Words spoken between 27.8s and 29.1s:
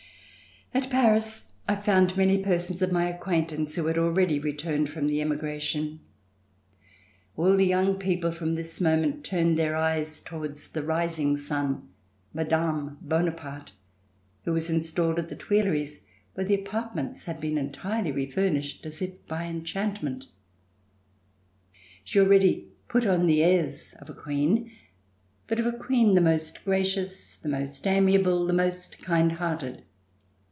amiable, the most